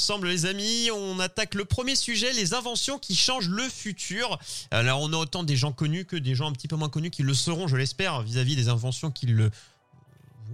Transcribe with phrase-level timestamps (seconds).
[0.00, 4.38] Ensemble les amis, on attaque le premier sujet, les inventions qui changent le futur.
[4.70, 7.10] Alors on a autant des gens connus que des gens un petit peu moins connus
[7.10, 9.50] qui le seront, je l'espère, vis-à-vis des inventions qui le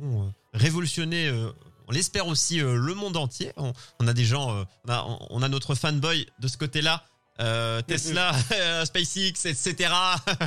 [0.00, 1.50] vont euh, révolutionner, euh,
[1.86, 3.52] on l'espère aussi, euh, le monde entier.
[3.56, 7.04] On, on a des gens, euh, on, a, on a notre fanboy de ce côté-là.
[7.38, 9.92] euh, Tesla, euh, SpaceX, etc.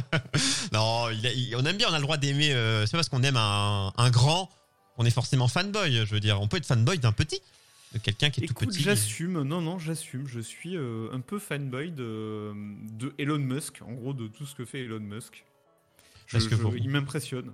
[0.74, 2.52] non, il a- il- on aime bien, on a le droit d'aimer.
[2.52, 4.50] euh, c'est pas parce qu'on aime un, un grand
[4.98, 5.94] qu'on est forcément fanboy.
[6.06, 7.42] Je veux dire, on peut être fanboy d'un petit,
[7.94, 8.82] de quelqu'un qui est tout Écoute, petit.
[8.84, 10.28] j'assume, non, non, j'assume.
[10.28, 12.54] Je suis euh, un peu fanboy de,
[12.94, 15.44] de Elon Musk, en gros, de tout ce que fait Elon Musk.
[16.28, 17.52] Je- Parce que je- il m'impressionne.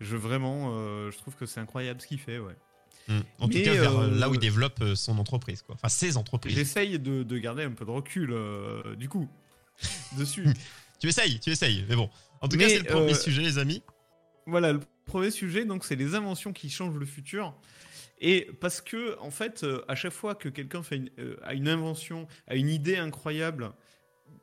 [0.00, 2.54] Je vraiment, euh, je trouve que c'est incroyable ce qu'il fait, ouais.
[3.08, 3.20] Mm.
[3.38, 5.74] En tout cas, vers euh, là où il développe son entreprise, quoi.
[5.76, 6.54] Enfin, ses entreprises.
[6.54, 8.34] J'essaye de, de garder un peu de recul,
[8.98, 9.26] du coup,
[10.18, 10.46] dessus.
[11.00, 11.86] Tu essayes, tu essayes.
[11.88, 12.10] Mais bon.
[12.40, 13.82] En tout Mais, cas, c'est le premier sujet, les amis.
[14.46, 17.54] Voilà, le premier sujet, donc, c'est les inventions qui changent le futur.
[18.20, 21.54] Et parce que, en fait, euh, à chaque fois que quelqu'un fait une, euh, a
[21.54, 23.72] une invention, a une idée incroyable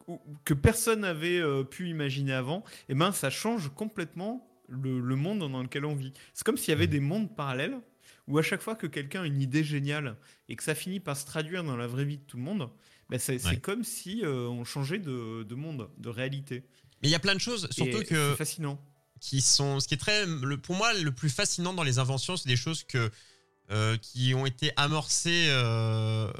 [0.07, 5.15] ou- que personne n'avait euh, pu imaginer avant, et ben, ça change complètement le, le
[5.15, 6.13] monde dans lequel on vit.
[6.33, 7.77] C'est comme s'il y avait des mondes parallèles
[8.27, 10.15] où à chaque fois que quelqu'un a une idée géniale
[10.49, 12.69] et que ça finit par se traduire dans la vraie vie de tout le monde,
[13.09, 13.57] ben, c'est Ouais.
[13.57, 16.63] comme si on changeait de, de monde, de réalité.
[17.03, 18.79] Mais il y a plein de choses, surtout Et que c'est fascinant.
[19.19, 22.35] qui sont, ce qui est très, le, pour moi, le plus fascinant dans les inventions,
[22.37, 23.11] c'est des choses que
[23.71, 26.31] euh, qui ont été amorcées, euh,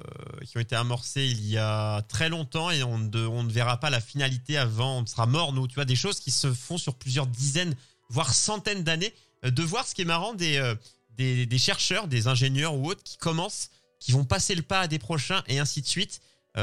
[0.45, 3.99] qui ont été amorcées il y a très longtemps et on ne, verra pas la
[3.99, 5.67] finalité avant, on sera mort nous.
[5.67, 7.75] Tu vois, des choses qui se font sur plusieurs dizaines,
[8.09, 9.11] voire centaines d'années.
[9.43, 13.69] Euh, de voir ce qui est marrant des, chercheurs, des ingénieurs ou autres qui commencent,
[13.99, 16.21] qui vont passer le pas à des prochains et ainsi de suite.
[16.55, 16.59] Ça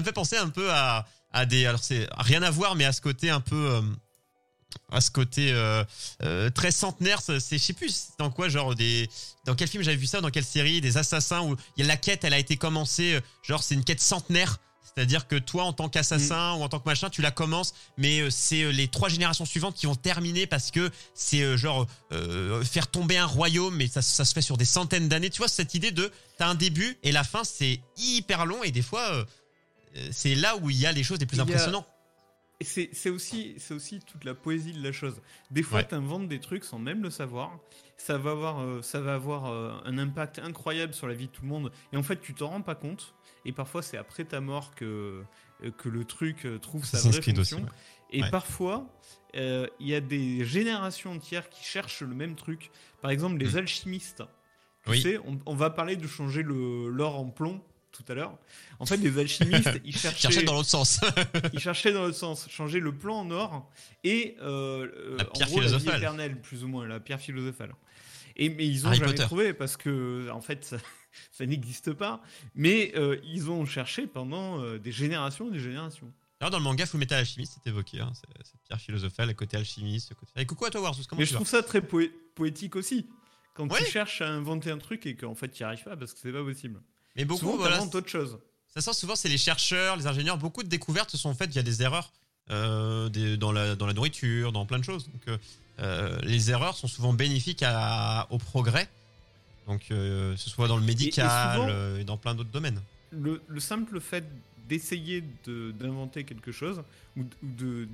[0.00, 2.92] me fait penser un peu à à des, alors c'est rien à voir, mais à
[2.92, 3.82] ce côté un peu
[4.90, 5.84] à ce côté euh,
[6.22, 9.08] euh, très centenaire c'est je sais plus dans quoi genre des
[9.44, 11.88] dans quel film j'avais vu ça dans quelle série des assassins où il y a
[11.88, 14.58] la quête elle a été commencée euh, genre c'est une quête centenaire.
[14.82, 18.30] C'est-à-dire que toi en tant qu'assassin ou en tant que machin tu la commences mais
[18.30, 23.18] c'est les trois générations suivantes qui vont terminer parce que c'est genre euh, faire tomber
[23.18, 25.28] un royaume mais ça, ça se fait sur des centaines d'années.
[25.28, 28.70] Tu vois cette idée de t'as un début et la fin c'est hyper long et
[28.70, 29.24] des fois euh,
[30.12, 31.86] c'est là où il y a les choses les plus impressionnantes
[32.60, 35.20] c'est c'est aussi, c'est aussi toute la poésie de la chose.
[35.50, 35.88] Des fois, Ouais.
[35.88, 37.58] tu inventes des trucs sans même le savoir.
[37.98, 41.32] Ça va avoir, euh, ça va avoir euh, un impact incroyable sur la vie de
[41.32, 41.70] tout le monde.
[41.92, 43.14] Et en fait, tu t'en rends pas compte.
[43.44, 45.22] Et parfois, c'est après ta mort que,
[45.64, 47.60] euh, que le truc trouve sa vraie aussi, ouais.
[48.10, 48.30] Et Ouais.
[48.30, 48.86] parfois,
[49.36, 52.70] euh, il y a des générations entières qui cherchent le même truc.
[53.02, 53.56] Par exemple, les Mm.
[53.58, 54.22] alchimistes.
[54.84, 55.02] Tu Oui.
[55.02, 57.60] sais, on, on va parler de changer le- l'or en plomb
[57.96, 58.38] tout à l'heure.
[58.78, 61.00] En fait, les alchimistes, ils cherchaient, dans l'autre sens
[61.52, 63.70] ils cherchaient dans l'autre sens, changer le plan en or
[64.04, 65.96] et euh, euh, La en pierre la vie philosophale.
[65.98, 67.74] éternelle, plus ou moins, la pierre philosophale.
[68.36, 69.22] Et mais ils ont Harry jamais Potter.
[69.24, 70.76] trouvé parce que en fait ça,
[71.32, 72.20] ça n'existe pas.
[72.54, 76.12] Mais euh, ils ont cherché pendant euh, des générations et des générations.
[76.40, 79.56] Alors dans le manga Full Metal Alchemist, c'est évoqué, hein, cette pierre philosophale, le côté
[79.56, 80.32] alchimiste, côté...
[80.36, 83.06] Et coucou à toi Warsus, comment mais tu je trouve ça très poé- poétique aussi.
[83.54, 83.78] Quand Ouais.
[83.82, 86.18] tu cherches à inventer un truc et qu'en fait tu n'y arrives pas parce que
[86.20, 86.78] c'est pas possible.
[87.16, 88.38] Mais beaucoup, Souvent, voilà, t'inventes autre chose.
[88.74, 91.62] ça sort souvent, c'est les chercheurs, les ingénieurs, beaucoup de découvertes se sont faites via
[91.62, 92.12] des erreurs
[92.50, 95.08] euh, des- dans, la, dans la nourriture, dans plein de choses.
[95.10, 95.38] Donc euh,
[95.80, 98.88] euh, les erreurs sont souvent bénéfiques à- au progrès,
[99.66, 102.80] donc euh, que ce soit dans le médical souvent- et dans plein d'autres domaines.
[103.10, 104.24] le, le simple fait
[104.68, 106.82] d'essayer de- d'inventer quelque chose
[107.16, 107.24] ou,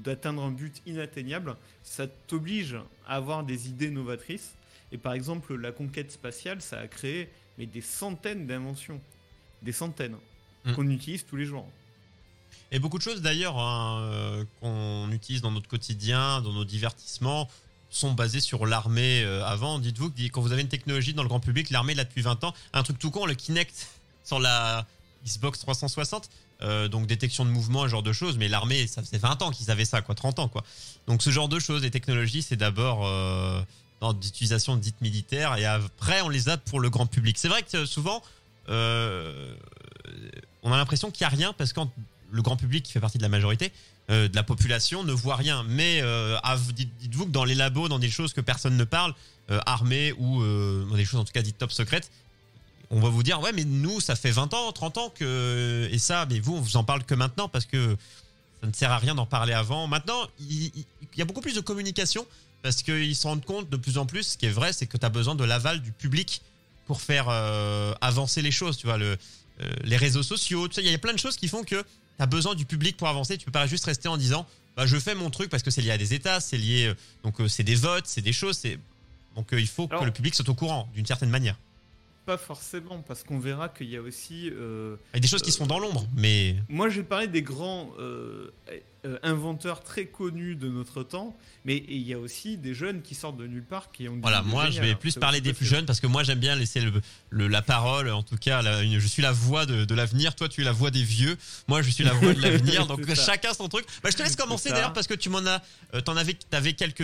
[0.04, 4.53] d'atteindre un but inatteignable, ça t'oblige à avoir des idées novatrices.
[4.91, 9.01] Et par exemple, la conquête spatiale, ça a créé mais des centaines d'inventions.
[9.63, 10.16] Des centaines.
[10.65, 10.75] Mm.
[10.75, 11.69] Qu'on utilise tous les jours.
[12.71, 17.49] Et beaucoup de choses d'ailleurs hein, euh, qu'on utilise dans notre quotidien, dans nos divertissements,
[17.91, 19.78] sont basées sur l'armée euh, avant.
[19.78, 22.45] Dites-vous que quand vous avez une technologie dans le grand public, l'armée là depuis 20
[22.45, 23.89] ans, un truc tout con, le Kinect
[24.25, 24.87] sur la
[25.27, 26.31] Xbox 360,
[26.63, 29.51] euh, donc détection de mouvement, ce genre de choses, mais l'armée, ça faisait 20 ans
[29.51, 30.65] qu'ils avaient ça, quoi, 30 ans, quoi.
[31.07, 33.07] Donc ce genre de choses, les technologies, c'est d'abord
[34.13, 37.39] d'utilisation dite militaire, et après on les a pour le grand public.
[37.39, 38.22] C'est vrai que euh, souvent,
[38.69, 39.54] euh,
[40.63, 41.81] on a l'impression qu'il n'y a rien parce que
[42.31, 43.72] le grand public qui fait partie de la majorité
[44.10, 45.65] euh, de la population ne voit rien.
[45.69, 46.03] Mais
[47.01, 49.15] dites-vous que dans les labos, dans des choses que personne ne parle,
[49.66, 52.10] armées ou dans des choses en tout cas dites top secrètes,
[52.91, 55.99] on va vous dire ouais mais nous ça fait 20 ans, 30 ans que et
[55.99, 57.97] ça mais vous on vous en parle que maintenant parce que
[58.63, 59.87] ça ne sert à rien d'en parler avant.
[59.89, 60.71] Maintenant il,
[61.16, 62.27] y a beaucoup plus de communication
[62.62, 64.22] parce qu'ils se rendent compte de plus en plus.
[64.22, 66.42] Ce qui est vrai c'est que tu as besoin de l'aval du public
[66.86, 67.28] pour faire
[68.00, 68.76] avancer les choses.
[68.76, 69.16] Tu vois le
[69.84, 71.84] les réseaux sociaux, tu sais, il y a plein de choses qui font que tu
[72.18, 73.38] as besoin du public pour avancer.
[73.38, 75.82] Tu peux pas juste rester en disant bah, je fais mon truc parce que c'est
[75.82, 76.86] lié à des États, c'est lié.
[76.86, 76.94] Euh,
[77.24, 78.62] donc, euh, c'est des votes, c'est des choses.
[79.36, 81.56] Donc, euh, il faut que le public soit au courant d'une certaine manière.
[82.24, 84.47] Pas forcément, parce qu'on verra qu'il y a aussi.
[84.47, 86.56] il y a des choses qui sont dans l'ombre, mais.
[86.68, 87.91] Moi, j'ai parlé des grands
[89.22, 93.37] inventeurs très connus de notre temps, mais il y a aussi des jeunes qui sortent
[93.37, 94.19] de nulle part qui ont.
[94.22, 96.81] Voilà, moi, je vais plus parler des plus jeunes parce que moi, j'aime bien laisser
[97.31, 98.10] le, la parole.
[98.10, 100.34] En tout cas, je suis la voix de, l'avenir.
[100.34, 101.37] Toi, tu es la voix des vieux.
[101.69, 102.87] Moi, je suis la voix de l'avenir.
[102.87, 103.84] donc, chacun son truc.
[104.03, 105.63] Bah, je te laisse commencer d'ailleurs parce que tu m'en as.
[106.03, 107.03] T'en avais, avais quelques.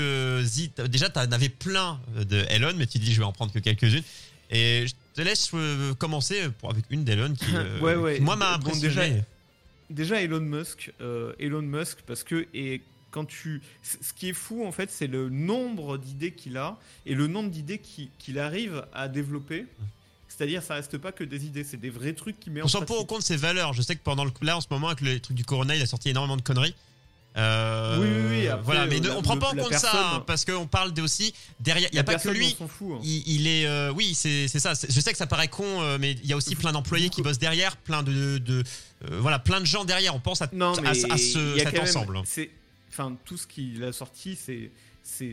[0.89, 4.05] Déjà, t'en avais plein de Elon, mais tu dis, je vais en prendre que quelques-unes.
[4.51, 8.89] Et je te laisse euh, commencer pour, avec une d'Elon qui, euh, moi, m'a impressionné.
[8.89, 9.03] déjà,
[9.91, 14.73] Elon Musk, euh, Elon Musk, parce que et quand tu, ce qui est fou en
[14.73, 19.67] fait, c'est le nombre d'idées qu'il a et le nombre d'idées qu'il arrive à développer.
[20.29, 22.85] C'est-à-dire, ça reste pas que des idées, c'est des vrais trucs qui met On s'en
[22.85, 23.73] pas au compte ses valeurs.
[23.73, 25.83] Je sais que pendant le là en ce moment avec le truc du Corona, il
[25.83, 26.75] a sorti énormément de conneries.
[27.39, 28.59] Euh, oui, oui, oui.
[28.65, 31.89] voilà, mais on prend pas en compte ça hein, parce qu'on parle aussi derrière.
[31.93, 32.57] Il y a pas que lui.
[32.61, 32.99] Hein.
[33.05, 34.73] il, est, euh, oui, c'est ça.
[34.75, 37.23] Je sais que ça paraît con, euh, mais il y a aussi plein d'employés qui
[37.23, 38.65] bossent derrière, plein de, de
[39.21, 40.15] voilà, plein de gens derrière.
[40.15, 42.21] On pense à, non, à, ce, cet ensemble.
[42.25, 42.51] C'est,
[42.91, 44.71] enfin, tout ce qu'il a sorti, c'est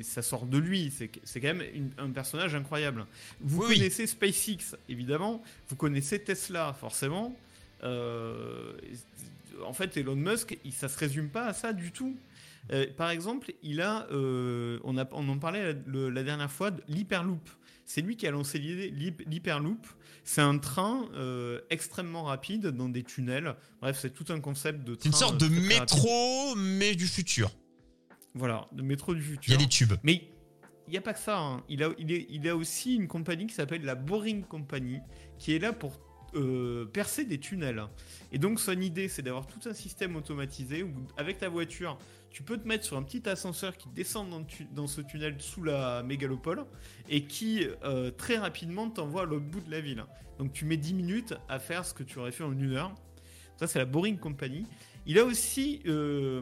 [0.03, 0.91] ça sort de lui.
[1.23, 3.05] C'est quand même un personnage incroyable.
[3.41, 5.41] Vous connaissez SpaceX, évidemment.
[5.69, 7.35] Vous connaissez Tesla, forcément.
[7.83, 8.73] Euh,
[9.63, 12.17] en fait, Elon Musk, il, ça se résume pas à ça du tout.
[12.71, 17.49] Euh, par exemple, il a, euh, on, a, on en parlait la, dernière fois, l'Hyperloop.
[17.85, 18.89] C'est lui qui a lancé l'idée
[19.27, 19.85] l'Hyperloop.
[20.23, 23.55] C'est un train euh, extrêmement rapide dans des tunnels.
[23.79, 25.03] Bref, c'est tout un concept de train.
[25.03, 27.51] C'est une sorte de métro, mais du futur.
[28.33, 29.43] Voilà, de métro du futur.
[29.47, 29.93] Il y a des tubes.
[30.01, 30.27] Mais
[30.87, 31.37] il n'y a pas que ça.
[31.37, 31.63] Hein.
[31.69, 34.99] Il, a, il, il a aussi une compagnie qui s'appelle la Boring Company,
[35.37, 35.99] qui est là pour
[36.35, 37.83] euh, percer des tunnels.
[38.31, 41.97] Et donc son idée, c'est d'avoir tout un système automatisé où avec ta voiture,
[42.29, 44.29] tu peux te mettre sur un petit ascenseur qui descend
[44.73, 46.65] dans, ce tunnel sous la mégalopole
[47.09, 50.03] et qui euh, très rapidement t'envoie à l'autre bout de la ville.
[50.37, 52.93] Donc tu mets 10 minutes à faire ce que tu aurais fait en une heure.
[53.57, 54.65] Ça, c'est la Boring Company.
[55.05, 56.41] Il a aussi euh,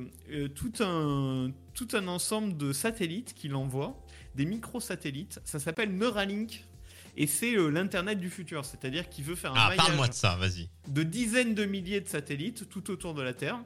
[0.55, 4.01] tout, un, tout un ensemble de satellites qu'il envoie,
[4.35, 5.39] des microsatellites.
[5.43, 6.65] Ça s'appelle Neuralink
[7.15, 10.69] et c'est euh, l'internet du futur, c'est-à-dire qu'il veut faire un ah, de ça, vas-y.
[10.87, 13.59] De dizaines de milliers de satellites tout autour de la Terre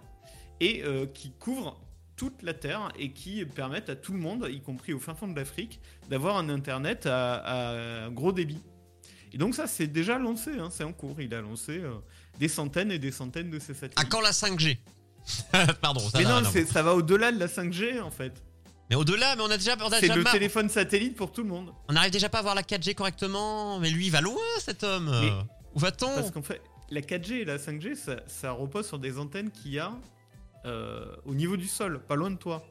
[0.59, 1.79] et euh, qui couvrent
[2.17, 5.27] toute la Terre et qui permettent à tout le monde, y compris au fin fond
[5.27, 5.79] de l'Afrique,
[6.09, 8.61] d'avoir un internet à, gros débit.
[9.31, 11.21] Et donc ça, c'est déjà lancé, hein, c'est en cours.
[11.21, 11.93] Il a lancé euh,
[12.39, 13.99] des centaines et des centaines de ces satellites.
[13.99, 14.77] À quand la 5G
[15.81, 15.99] Pardon.
[15.99, 18.41] Ça Mais non, ça va au-delà de la 5G en fait.
[18.89, 19.75] Mais au-delà, mais on a déjà.
[19.99, 21.73] C'est le téléphone satellite pour tout le monde.
[21.89, 23.79] On n'arrive déjà pas à voir la 4G correctement.
[23.79, 25.11] Mais lui, il va loin, cet homme.
[25.73, 27.95] Où va-t-on Parce qu'en fait, la 4G et la 5G,
[28.27, 29.91] ça, repose sur des antennes qu'il y a
[30.65, 32.63] euh, au niveau du sol, pas loin de toi.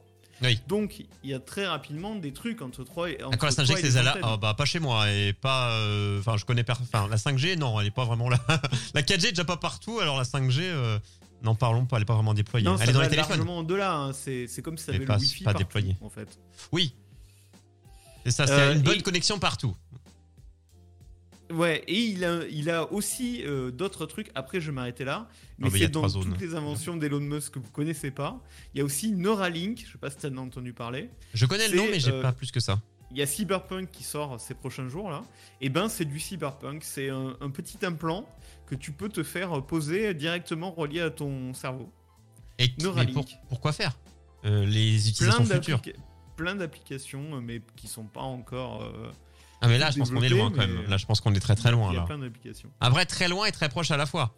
[0.43, 0.59] Oui.
[0.67, 3.23] Donc, il y a très rapidement des trucs entre 3 et.
[3.23, 5.11] Entre la 5G, c'est là oh, bah, Pas chez moi.
[5.11, 5.71] Et pas.
[5.71, 6.65] Euh, enfin, je connais.
[6.69, 8.39] Enfin, la 5G, non, elle est pas vraiment là.
[8.93, 10.99] la 4G est déjà pas partout, alors la 5G.
[11.43, 12.65] N'en parlons pas, elle n'est pas vraiment déployée.
[12.65, 13.37] Non, elle est dans les téléphones.
[13.37, 13.95] largement au-delà.
[13.95, 14.13] Hein.
[14.13, 15.95] C'est, comme si ça avait le Wi-Fi pas partout, déployé.
[16.01, 16.39] en fait.
[16.71, 16.93] Oui.
[18.25, 19.75] C'est ça, c'est euh, une bonne connexion partout.
[21.49, 24.29] Ouais, et il a, il a aussi euh, d'autres trucs.
[24.35, 25.29] Après, je vais m'arrêter là.
[25.59, 28.41] Mais c'est dans toutes les inventions d'Elon Musk que vous connaissez pas.
[28.73, 29.83] Il y a aussi Neuralink.
[29.85, 31.09] Je sais pas si tu as entendu parler.
[31.33, 32.81] Je connais le nom, mais j'ai euh, pas plus que ça.
[33.11, 35.23] Il y a Cyberpunk qui sort ces prochains jours là.
[35.61, 36.83] Et ben, c'est du Cyberpunk.
[36.83, 38.27] C'est un petit implant
[38.65, 41.89] que tu peux te faire poser directement relié à ton cerveau.
[42.59, 42.73] Et
[43.49, 43.97] pourquoi faire?
[44.45, 45.81] Euh, Les utilisations futures
[46.35, 48.83] Plein d'applications, mais qui sont pas encore.
[48.83, 49.11] Euh,
[49.61, 50.87] ah mais là, je pense qu'on est loin quand même.
[50.87, 51.91] Là, je pense qu'on est très très loin.
[51.91, 52.69] Il y a plein d'applications.
[52.79, 54.35] Un vrai très loin et très proche à la fois.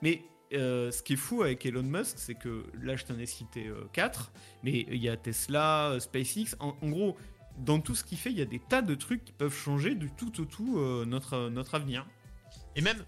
[0.00, 0.24] Mais
[0.54, 3.70] euh, ce qui est fou avec Elon Musk, c'est que là, je t'en ai cité
[3.92, 4.32] 4,
[4.62, 6.56] mais il y a Tesla, SpaceX.
[6.60, 7.16] En, en, gros,
[7.58, 9.94] dans tout ce qu'il fait, il y a des tas de trucs qui peuvent changer
[9.94, 12.06] du tout au tout notre, notre avenir.
[12.76, 13.04] Et même,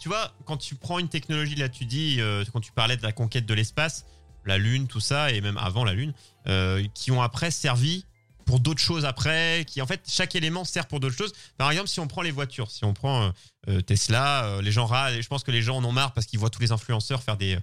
[0.00, 3.02] tu vois, quand tu prends une technologie, là, tu dis, euh, quand tu parlais de
[3.02, 4.06] la conquête de l'espace,
[4.44, 6.12] la Lune, tout ça, et même avant la Lune,
[6.46, 8.06] euh, qui ont après servi
[8.50, 11.32] pour d'autres choses après, qui en fait, chaque élément sert pour d'autres choses.
[11.56, 13.32] Par exemple, si on prend les voitures, si on prend
[13.68, 16.26] euh, Tesla, les gens râlent, et je pense que les gens en ont marre parce
[16.26, 17.56] qu'ils voient tous les influenceurs faire des,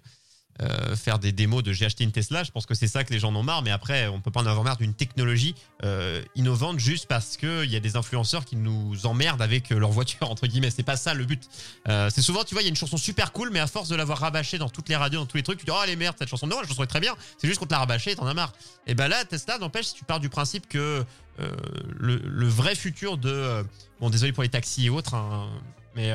[0.61, 2.43] euh, faire des démos de j'ai acheté une Tesla.
[2.43, 3.61] Je pense que c'est ça que les gens en ont marre.
[3.61, 7.65] Mais après, on peut pas en avoir marre d'une technologie euh, innovante juste parce qu'il
[7.65, 10.71] y a des influenceurs qui nous emmerdent avec leur voiture, entre guillemets.
[10.71, 11.47] C'est pas ça le but.
[11.87, 13.89] Euh, c'est souvent, tu vois, il y a une chanson super cool, mais à force
[13.89, 15.91] de l'avoir rabâchée dans toutes les radios, dans tous les trucs, tu dis, oh, elle
[15.91, 16.47] est merde, cette chanson.
[16.47, 17.13] Non, la chanson très bien.
[17.37, 18.53] C'est juste qu'on te l'a rabâchée t'en as marre.
[18.87, 21.05] Et ben là, Tesla, n'empêche, tu pars du principe que
[21.99, 23.63] le, vrai futur de.
[23.99, 25.49] bon, désolé pour les taxis et autres, hein,
[25.95, 26.11] mais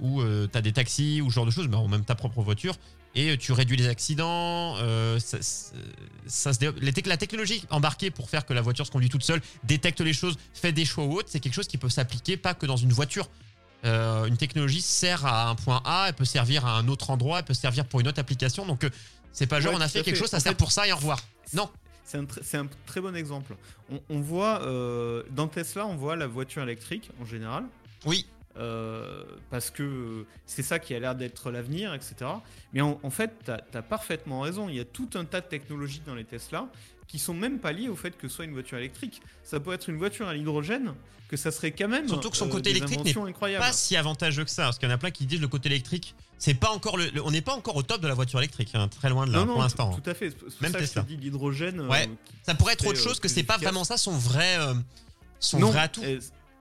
[0.00, 2.74] où as des taxis ou ce genre de choses, mais même ta propre voiture,
[3.16, 4.76] et tu réduis les accidents.
[4.76, 5.38] Euh, ça,
[6.26, 10.00] ça se la technologie embarquée pour faire que la voiture se conduit toute seule, détecte
[10.02, 12.66] les choses, fait des choix ou autre, c'est quelque chose qui peut s'appliquer pas que
[12.66, 13.28] dans une voiture.
[13.84, 17.38] Euh, une technologie sert à un point A, elle peut servir à un autre endroit,
[17.38, 18.66] elle peut servir pour une autre application.
[18.66, 18.90] Donc euh,
[19.32, 21.22] c'est pas genre on a fait quelque chose, ça sert pour ça et au revoir.
[21.54, 21.70] Non.
[22.04, 23.56] C'est un, un, très bon exemple.
[23.90, 24.60] On, on voit
[25.30, 27.64] dans Tesla, on voit la voiture électrique en général.
[28.04, 28.26] Oui.
[28.58, 32.14] Euh, parce que c'est ça qui a l'air d'être l'avenir, etc.
[32.72, 34.68] Mais en, fait, tu as, parfaitement raison.
[34.68, 36.68] Il y a tout un tas de technologies dans les Tesla
[37.06, 39.20] qui sont même pas liées au fait que ce soit une voiture électrique.
[39.44, 40.94] Ça peut être une voiture à l'hydrogène,
[41.28, 42.08] que ça serait quand même.
[42.08, 44.92] Surtout que son euh, côté électrique n'est pas si avantageux que ça, parce qu'il y
[44.92, 46.14] en a plein qui disent le côté électrique.
[46.38, 48.88] C'est pas encore le, on n'est pas encore au top de la voiture électrique, hein,
[48.88, 49.94] très loin de là pour l'instant.
[49.94, 50.34] Tout, à fait.
[50.60, 51.02] Même ça Tesla.
[51.02, 51.80] dit l'hydrogène.
[51.82, 52.08] Ouais.
[52.08, 54.58] Euh, ça pourrait être autre chose que c'est pas vraiment ça son vrai,
[55.38, 56.02] son vrai atout.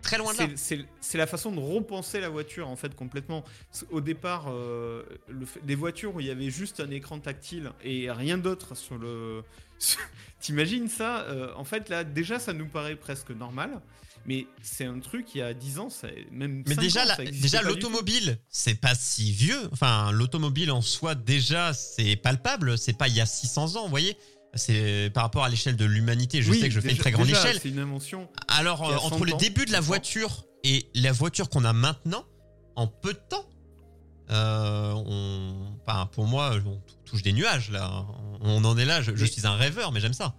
[0.06, 0.48] Très loin de là.
[0.56, 3.44] C'est la façon de repenser la voiture en fait complètement.
[3.90, 5.04] Au départ, euh,
[5.64, 9.44] des voitures où il y avait juste un écran tactile et rien d'autre sur le.
[10.40, 13.82] T'imagines ça euh, En fait, là, déjà, ça nous paraît presque normal.
[14.28, 16.64] Mais c'est un truc il y a 10 ans, ça, même.
[16.68, 19.70] Mais déjà, ans, déjà l'automobile, c'est pas si vieux.
[19.72, 22.78] Enfin, l'automobile en soi, déjà, c'est palpable.
[22.78, 24.18] C'est pas il y a 600 ans, vous voyez
[24.56, 26.42] c'est par rapport à l'échelle de l'humanité.
[26.42, 27.60] Je sais que je fais une très grande échelle.
[27.62, 28.30] C'est une invention.
[28.48, 32.26] Alors, euh, entre le début de la voiture et la voiture qu'on a maintenant,
[32.76, 33.46] en peu de temps,
[34.32, 38.06] euh, on, pour moi, on touche des nuages là.
[38.42, 39.02] On en est là.
[39.02, 40.36] Je, suis un rêveur, mais j'aime ça.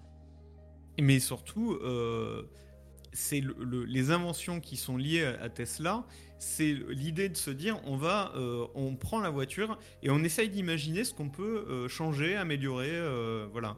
[0.98, 2.48] Mais surtout, euh,
[3.16, 3.42] c'est
[3.86, 6.04] les inventions qui sont liées à Tesla
[6.38, 10.48] c'est l'idée de se dire on va, euh, on prend la voiture et on essaye
[10.48, 13.76] d'imaginer ce qu'on peut euh, changer, améliorer, euh, voilà.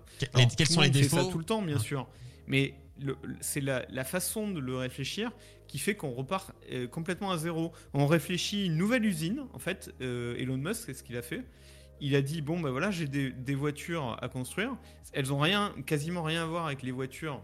[0.57, 2.09] quels sont les défauts fait ça tout le temps, bien sûr.
[2.47, 2.75] Mais
[3.41, 5.31] c'est la, façon de le réfléchir
[5.69, 6.53] qui fait qu'on repart
[6.91, 7.73] complètement à zéro.
[7.95, 9.95] On réfléchit une nouvelle usine, en fait.
[10.01, 11.45] Elon Musk, c'est ce qu'il a fait.
[12.01, 14.77] Il a dit bon ben voilà, j'ai des, des, voitures à construire.
[15.13, 17.43] Elles ont rien, quasiment rien à voir avec les voitures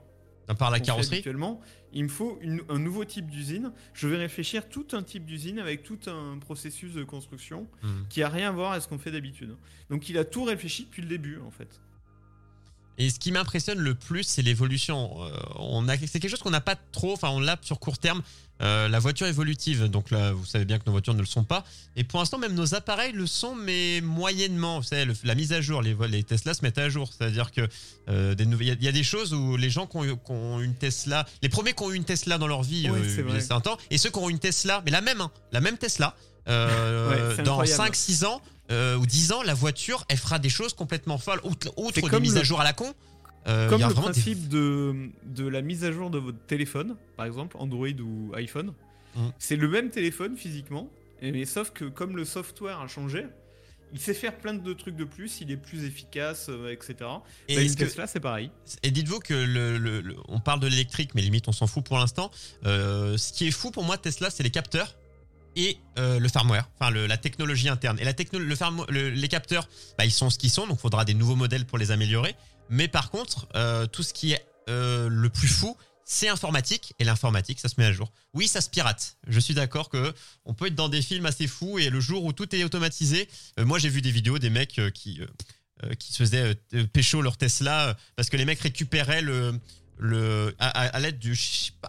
[0.58, 1.60] par la carrosserie Actuellement,
[1.92, 3.72] il me faut un nouveau type d'usine.
[3.94, 8.08] Je vais réfléchir tout un type d'usine avec tout un processus de construction hmm.
[8.10, 9.56] qui a rien à voir avec ce qu'on fait d'habitude.
[9.90, 11.80] Donc il a tout réfléchi depuis le début en fait.
[12.96, 15.24] Et ce qui m'impressionne le plus, c'est l'évolution.
[15.24, 17.98] Euh, on a, c'est quelque chose qu'on n'a pas trop, enfin on l'a sur court
[17.98, 18.22] terme.
[18.62, 21.42] Euh, la voiture évolutive, donc là, vous savez bien que nos voitures ne le sont
[21.44, 21.64] pas.
[21.96, 24.78] Et pour l'instant, même nos appareils le sont, mais moyennement.
[24.78, 27.10] Vous savez, la mise à jour, les, les Tesla se mettent à jour.
[27.12, 27.62] C'est-à-dire que
[28.08, 31.72] euh, il y, a des choses où les gens qui ont, une Tesla, les premiers
[31.72, 32.88] qui ont eu une Tesla dans leur vie,
[33.40, 35.76] c'est un temps, et ceux qui ont une Tesla, mais la même, hein, la même
[35.76, 36.14] Tesla,
[36.46, 41.40] dans 5-6 ans, euh, ou 10 ans, la voiture, elle fera des choses complètement folles,
[41.44, 41.70] outre,
[42.10, 42.94] des mises à jour à la con.
[43.46, 47.56] Euh, comme le principe de, de la mise à jour de votre téléphone, par exemple,
[47.58, 48.72] Android ou iPhone.
[49.16, 49.32] Hum.
[49.38, 50.90] C'est le même téléphone physiquement,
[51.22, 53.26] mais sauf que comme le software a changé,
[53.92, 56.96] il sait faire plein de trucs de plus, il est plus efficace, euh, etc.
[57.48, 58.50] Et bah, Tesla, c'est pareil.
[58.82, 62.30] Et dites-vous que le, on parle de l'électrique, mais limite on s'en fout pour l'instant.
[62.64, 64.96] ce qui est fou pour moi, Tesla, c'est les capteurs
[65.56, 67.98] et euh, le firmware, enfin la technologie interne.
[68.00, 71.14] Et la le, les capteurs, bah, ils sont ce qu'ils sont, donc il faudra des
[71.14, 72.34] nouveaux modèles pour les améliorer.
[72.68, 77.04] Mais par contre, euh, tout ce qui est euh, le plus fou, c'est informatique et
[77.04, 78.12] l'informatique, ça se met à jour.
[78.34, 79.16] Oui, ça se pirate.
[79.26, 82.24] Je suis d'accord que on peut être dans des films assez fous et le jour
[82.24, 83.28] où tout est automatisé,
[83.58, 85.20] moi j'ai vu des vidéos des mecs qui
[85.98, 86.54] qui se faisaient
[86.92, 89.58] pécho leur Tesla parce que les mecs récupéraient le
[89.96, 91.38] le à, l'aide du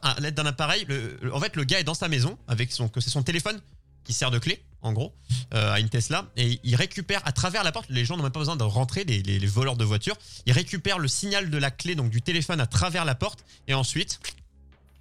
[0.01, 0.87] à l'aide d'un appareil
[1.33, 3.59] en fait le gars est dans sa maison avec son que c'est son téléphone
[4.05, 5.13] qui sert de clé en gros
[5.53, 6.27] euh, à une Tesla.
[6.37, 9.03] Et il récupère à travers la porte les gens n'ont même pas besoin de rentrer
[9.03, 10.15] les, voleurs de voitures.
[10.45, 13.43] Il récupère le signal de la clé donc du téléphone à travers la porte.
[13.67, 14.19] Et ensuite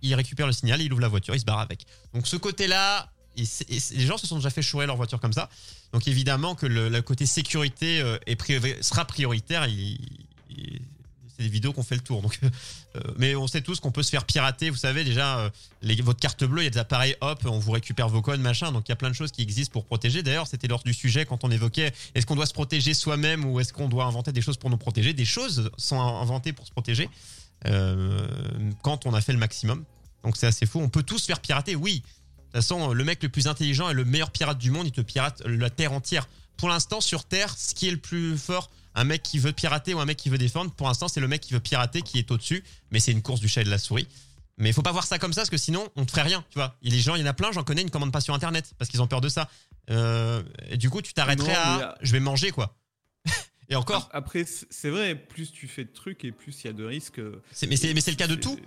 [0.02, 1.86] il récupère le signal il ouvre la voiture il se barre avec.
[2.14, 5.32] Donc ce côté là et, les gens se sont déjà fait chourer leur voiture comme
[5.32, 5.48] ça.
[5.92, 8.18] Donc évidemment que le, côté sécurité euh,
[8.80, 9.66] sera prioritaire
[11.36, 12.22] c'est des vidéos qu'on fait le tour.
[12.22, 14.70] Donc, euh, mais on sait tous qu'on peut se faire pirater.
[14.70, 15.50] Vous savez déjà, euh,
[16.02, 18.72] votre carte bleue, il y a des appareils, hop, on vous récupère vos codes, machin.
[18.72, 20.22] Donc il y a plein de choses qui existent pour protéger.
[20.22, 23.60] D'ailleurs, c'était lors du sujet quand on évoquait est-ce qu'on doit se protéger soi-même ou
[23.60, 25.12] est-ce qu'on doit inventer des choses pour nous protéger?
[25.12, 27.08] Des choses sont inventées pour se protéger
[27.66, 28.26] euh,
[28.82, 29.84] quand on a fait le maximum.
[30.22, 30.80] Donc c'est assez fou.
[30.80, 32.02] On peut tous se faire pirater, oui.
[32.54, 34.92] De toute façon, le mec le plus intelligent et le meilleur pirate du monde, il
[34.92, 38.70] te pirate la terre entière pour l'instant, sur Terre, ce qui est le plus fort,
[38.94, 41.28] un mec qui veut pirater ou un mec qui veut défendre, pour l'instant, c'est le
[41.28, 43.70] mec qui veut pirater qui est au-dessus, mais c'est une course du chat et de
[43.70, 44.06] la souris.
[44.56, 46.44] Mais il faut pas voir ça comme ça, parce que sinon, on te ferait rien,
[46.50, 46.76] tu vois.
[46.82, 48.34] Et les gens, il y en a plein, j'en connais, ils ne commandent pas sur
[48.34, 49.48] Internet, parce qu'ils ont peur de ça.
[49.90, 52.76] Euh, et du coup, tu t'arrêterais à, je vais manger, quoi.
[53.68, 56.72] et encore, Après, c'est vrai, plus tu fais de trucs et plus il y a
[56.72, 57.18] de risques.
[57.18, 58.58] euh, mais c'est le cas de tout.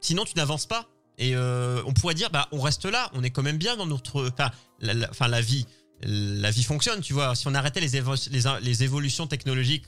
[0.00, 0.88] sinon tu n'avances pas.
[1.16, 3.86] Et euh, on pourrait dire, bah, on reste là, on est quand même bien dans
[3.86, 5.64] notre, enfin, la, la- enfin, la vie,
[6.02, 7.34] la vie fonctionne, tu vois.
[7.34, 9.86] Si on arrêtait les, évo- les, les évolutions technologiques,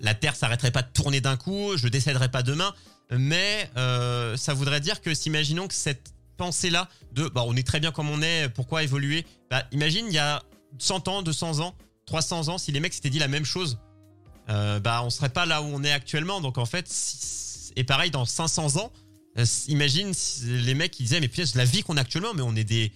[0.00, 2.74] la Terre s'arrêterait pas de tourner d'un coup, je décéderais pas demain.
[3.10, 7.78] Mais euh, ça voudrait dire que, s'imaginons que cette pensée-là de, bah, on est très
[7.78, 9.26] bien comme on est, pourquoi évoluer?
[9.50, 10.42] Bah, imagine il y a
[10.78, 11.74] 100 ans, 200 ans,
[12.06, 13.78] 300 ans, si les mecs s'étaient dit la même chose,
[14.48, 16.40] euh, bah, on serait pas là où on est actuellement.
[16.40, 16.90] Donc en fait,
[17.76, 18.90] et pareil dans 500 ans.
[19.38, 20.12] Euh, imagine
[20.44, 22.92] les mecs qui disaient mais putain la vie qu'on a actuellement mais on est des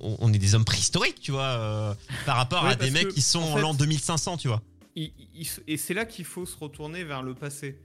[0.00, 1.94] on on est des hommes préhistoriques tu vois euh,
[2.26, 4.62] par rapport Ouais, à des mecs qui sont en fait- l'an 2500 tu vois
[4.96, 7.78] Il- il- et c'est là qu'il faut se retourner vers le passé.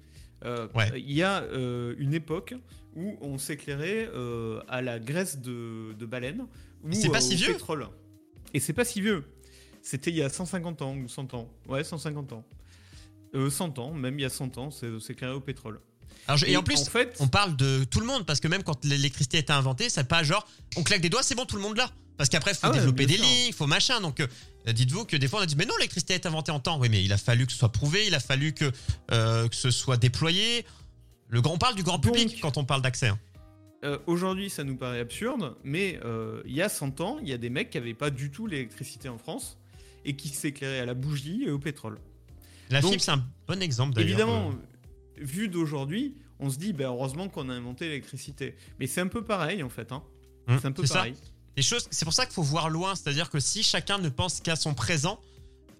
[0.46, 0.90] Euh, Ouais.
[0.96, 2.54] Il y a euh, une époque
[2.96, 4.10] où on s'éclairait
[4.68, 6.46] à la graisse de, de baleine
[6.84, 7.88] ou c'est pas si au vieux pétrole.
[8.54, 9.24] Et c'est pas si vieux.
[9.82, 11.50] C'était il y a 150 ans ou 100 ans.
[11.68, 12.44] Ouais, 150 ans.
[13.36, 15.80] Euh, 100 ans, même il y a 100 ans, c'est s'éclairer au pétrole.
[16.28, 18.64] Alors, et, en plus en fait, on parle de tout le monde parce que même
[18.64, 20.48] quand l'électricité a été inventée c'est pas genre
[20.78, 22.78] on claque des doigts c'est bon tout le monde là parce qu'après faut Ah ouais,
[22.78, 24.00] développer des lignes faut machin.
[24.02, 24.28] Donc euh,
[24.72, 26.78] dites-vous que des fois on a dit mais non l'électricité a été inventée en temps.
[26.80, 28.72] Oui mais il a fallu que ce soit prouvé il a fallu que
[29.12, 30.66] euh, que ce soit déployé.
[31.30, 33.20] Le grand on parle du grand Donc- public quand on parle d'accès hein.
[33.86, 35.98] Euh, Aujourd'hui, ça nous paraît absurde, mais
[36.46, 38.46] il y a 100 ans, il y a des mecs qui n'avaient pas du tout
[38.46, 39.58] l'électricité en France
[40.04, 41.98] et qui s'éclairaient à la bougie et au pétrole.
[42.70, 44.10] la Donc, fibre c'est un bon exemple d'ailleurs.
[44.10, 44.54] Évidemment,
[45.22, 48.56] vu d'aujourd'hui, on se dit, ben, heureusement qu'on a inventé l'électricité.
[48.80, 49.92] Mais c'est un peu pareil, en fait.
[49.92, 50.04] Hein.
[50.48, 50.94] hum, C'est un peu c'est ça.
[50.96, 51.14] pareil.
[51.58, 54.40] Les choses, c'est pour ça qu'il faut voir loin, c'est-à-dire que si chacun ne pense
[54.40, 55.20] qu'à son présent,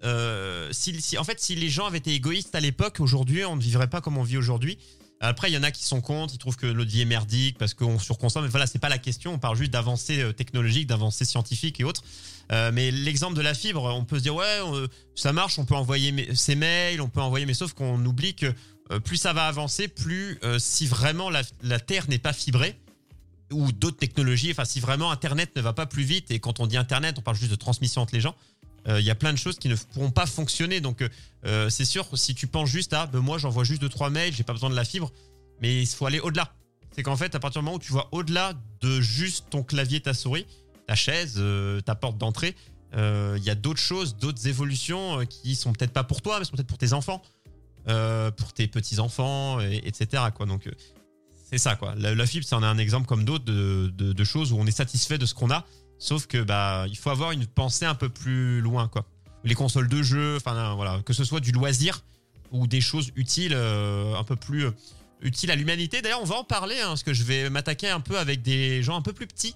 [0.04, 3.56] euh, si, si- en fait, si les gens avaient été égoïstes à l'époque, aujourd'hui, on
[3.56, 4.78] ne vivrait pas comme on vit aujourd'hui.
[5.22, 7.58] Après, il y en a qui sont contre, ils trouvent que notre vie est merdique
[7.58, 8.44] parce qu'on surconsomme.
[8.44, 9.34] Mais voilà, c'est pas la question.
[9.34, 12.02] On parle juste d'avancées euh, technologiques, d'avancées scientifiques et autres.
[12.52, 15.66] Euh, mais l'exemple de la fibre, on peut se dire ouais, on- ça marche, on
[15.66, 18.46] peut envoyer mes- ses mails, on peut envoyer, mais sauf qu'on oublie que
[18.98, 22.76] plus ça va avancer, plus euh, si vraiment la, Terre n'est pas fibrée
[23.52, 26.66] ou d'autres technologies, enfin si vraiment Internet ne va pas plus vite, et quand on
[26.66, 28.34] dit Internet, on parle juste de transmission entre les gens,
[28.88, 30.80] euh, il y a plein de choses qui ne pourront pas fonctionner.
[30.80, 31.04] Donc
[31.44, 34.44] euh, c'est sûr, si tu penses juste à, ben moi j'envoie juste 2-3 mails, j'ai
[34.44, 35.12] pas besoin de la fibre,
[35.60, 36.52] mais il faut aller au-delà.
[36.92, 40.00] C'est qu'en fait, à partir du moment où tu vois au-delà de juste ton clavier,
[40.00, 40.46] ta souris,
[40.86, 42.56] ta chaise, euh, ta porte d'entrée,
[42.94, 46.38] euh, il y a d'autres choses, d'autres évolutions euh, qui sont peut-être pas pour toi,
[46.38, 47.22] mais sont peut-être pour tes enfants,
[47.88, 50.24] euh, pour tes petits-enfants, et- etc.
[50.34, 50.46] Quoi.
[50.46, 50.70] Donc euh,
[51.50, 51.94] c'est ça, quoi.
[51.96, 54.66] La, la fibre, ça en est un exemple comme d'autres de, de- choses où on
[54.66, 55.64] est satisfait de ce qu'on a,
[55.98, 59.04] sauf que bah il faut avoir une pensée un peu plus loin, quoi.
[59.44, 62.04] Les consoles de jeux, enfin voilà, que ce soit du loisir
[62.52, 64.66] ou des choses utiles, euh, un peu plus
[65.22, 66.02] utiles à l'humanité.
[66.02, 68.82] D'ailleurs, on va en parler, hein, parce que je vais m'attaquer un peu avec des
[68.82, 69.54] gens un peu plus petits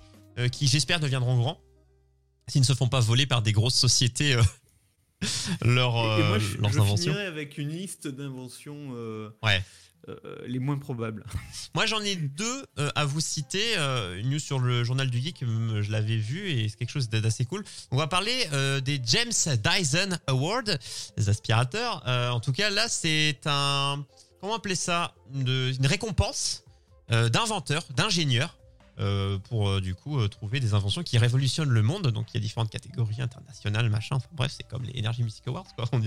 [0.51, 1.61] qui, j'espère, deviendront grands,
[2.49, 4.37] s'ils ne se font pas voler par des grosses sociétés
[5.23, 7.13] euh, Et- moi, euh, je, leurs je inventions.
[7.13, 9.63] finirai avec une liste d'inventions euh, Ouais.
[10.09, 11.25] euh, les moins probables.
[11.75, 13.77] Moi, j'en ai deux euh, à vous citer.
[13.79, 17.09] Euh, une news sur le journal du geek, je l'avais vu et c'est quelque chose
[17.09, 17.65] d'assez cool.
[17.91, 18.47] On va parler
[18.85, 20.79] des James Dyson Award,
[21.17, 22.03] des aspirateurs.
[22.07, 24.05] En tout cas, là, c'est un
[24.41, 25.15] comment appeler ça?
[25.35, 25.49] Une,
[25.79, 26.65] une récompense
[27.09, 28.57] d'inventeurs, d'ingénieurs.
[29.01, 32.09] Euh, pour euh, du coup euh, trouver des inventions qui révolutionnent le monde.
[32.09, 34.17] Donc il y a différentes catégories internationales, machin.
[34.17, 35.87] Enfin, bref, c'est comme les Energy Music Awards, quoi.
[35.93, 36.01] On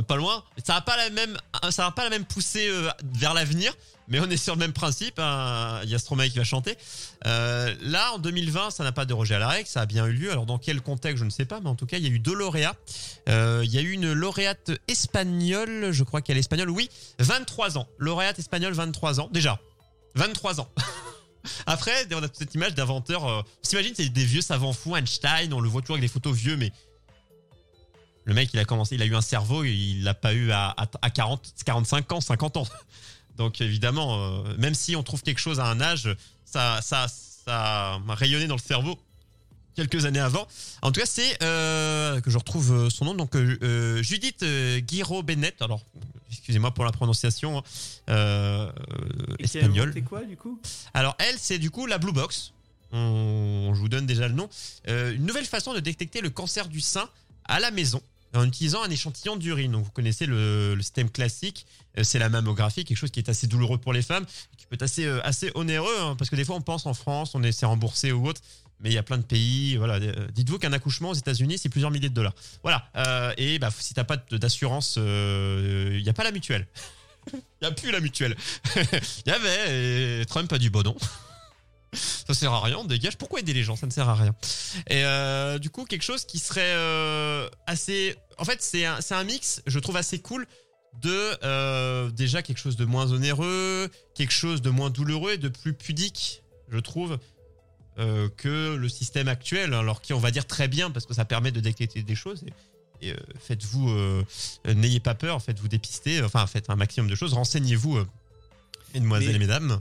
[0.00, 0.42] est, pas loin.
[0.64, 1.36] Ça n'a pas la même,
[1.70, 2.70] ça pas la même poussée
[3.12, 3.74] vers l'avenir,
[4.08, 5.18] mais on est sur le même principe.
[5.18, 5.80] hein.
[5.84, 6.76] Il y a Stromae qui va chanter.
[7.24, 10.32] Là, en 2020, ça n'a pas dérogé à la règle, ça a bien eu lieu.
[10.32, 12.10] Alors dans quel contexte, je ne sais pas, mais en tout cas, il y a
[12.10, 12.76] eu deux lauréats.
[13.26, 17.86] Il y a eu une lauréate espagnole, je crois qu'elle est espagnole, oui, 23 ans.
[17.98, 19.60] Lauréate espagnole, 23 ans, déjà.
[20.14, 20.68] 23 ans.
[21.66, 23.24] Après, on a cette image d'inventeur.
[23.26, 26.12] euh, on s'imagine, c'est des vieux savants fous, Einstein, on le voit toujours avec des
[26.12, 26.72] photos vieux, mais
[28.24, 30.68] le mec, il a commencé, il a eu un cerveau, il l'a pas eu à,
[30.76, 32.68] à, à 40, 45 ans, 50 ans.
[33.36, 37.94] Donc évidemment, euh, même si on trouve quelque chose à un âge, ça, ça, ça
[37.94, 38.98] a rayonné dans le cerveau
[39.78, 40.46] quelques années avant.
[40.82, 44.80] En tout cas, c'est euh, que je retrouve euh, son nom, donc euh, Judith euh,
[44.80, 45.62] Guiraud-Bennett.
[45.62, 45.82] Alors,
[46.30, 47.62] excusez-moi pour la prononciation
[48.10, 49.90] euh, a espagnole.
[49.90, 50.60] inventé quoi, du coup?
[50.94, 52.52] Alors elle, c'est du coup la Blue Box.
[52.90, 54.48] On, je vous donne déjà le nom.
[54.88, 57.08] Une nouvelle façon de détecter le cancer du sein
[57.44, 58.02] à la maison.
[58.34, 59.72] en utilisant un échantillon d'urine.
[59.72, 61.66] Donc vous connaissez le, le système classique,
[62.02, 64.82] c'est la mammographie, quelque chose qui est assez douloureux pour les femmes, qui peut être
[64.82, 68.12] assez, assez onéreux, hein, parce que des fois on pense en France, on essaie remboursé
[68.12, 68.40] ou autre,
[68.80, 69.76] mais il y a plein de pays.
[69.76, 72.34] Voilà, euh, dites-vous qu'un accouchement aux États-Unis c'est plusieurs milliers de dollars.
[72.62, 76.66] Voilà, euh, et bah, si t'as pas d'assurance, euh, il n'y a pas la mutuelle.
[77.32, 78.36] Il n'y a plus la mutuelle.
[78.76, 78.82] Il
[79.26, 80.96] y avait, et Trump a du bon nom.
[81.92, 83.16] Ça sert à rien, on dégage.
[83.16, 83.76] Pourquoi aider les gens?
[83.76, 84.34] Ça ne sert à rien.
[84.88, 88.16] Et euh, du coup, quelque chose qui serait euh, assez.
[88.36, 90.46] En fait, c'est un, un mix, je trouve assez cool
[91.00, 95.48] de euh, déjà quelque chose de moins onéreux, quelque chose de moins douloureux et de
[95.48, 97.18] plus pudique, je trouve,
[97.98, 99.74] euh, que le système actuel.
[99.74, 102.44] Alors qui, on va dire très bien parce que ça permet de détecter des choses.
[103.00, 104.24] Et, et, euh, faites-vous, euh,
[104.66, 106.22] n'ayez pas peur, faites-vous dépister.
[106.22, 107.32] Enfin, faites un maximum de choses.
[107.32, 107.98] Renseignez-vous,
[108.94, 109.80] mesdemoiselles et mesdames.